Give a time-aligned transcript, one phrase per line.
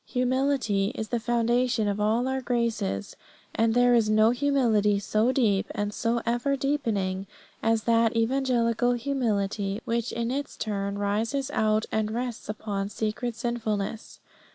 [0.07, 3.15] Humility is the foundation of all our graces,
[3.53, 7.27] and there is no humility so deep and so ever deepening
[7.61, 13.35] as that evangelical humility which in its turn rises out of and rests upon secret
[13.35, 14.19] sinfulness.